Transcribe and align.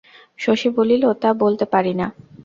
শশী 0.39 0.69
বলিল, 0.69 1.03
তা 1.21 1.29
বলতে 1.33 1.65
পারি 1.65 1.93
না। 1.93 2.07